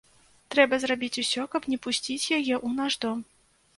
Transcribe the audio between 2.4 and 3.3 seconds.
ў наш дом.